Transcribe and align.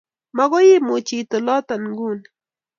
Makoi 0.35 0.69
imuch 0.77 1.09
iit 1.17 1.31
olotok 1.37 1.81
nguni 1.89 2.27